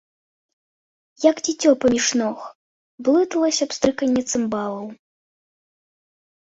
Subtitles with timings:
[1.29, 2.39] Як дзіцё паміж ног,
[3.09, 4.85] блыталася пстрыканне цымбалаў.